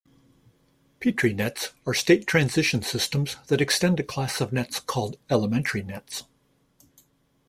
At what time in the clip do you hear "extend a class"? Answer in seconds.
3.61-4.41